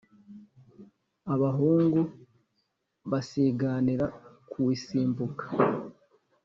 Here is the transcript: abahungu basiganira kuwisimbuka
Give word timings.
abahungu 1.33 1.99
basiganira 3.11 4.05
kuwisimbuka 4.49 5.43